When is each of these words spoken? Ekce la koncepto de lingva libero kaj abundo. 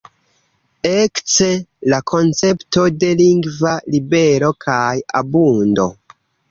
Ekce 0.91 1.49
la 1.93 1.99
koncepto 2.13 2.87
de 3.05 3.13
lingva 3.23 3.77
libero 3.97 4.53
kaj 4.69 4.93
abundo. 5.23 5.91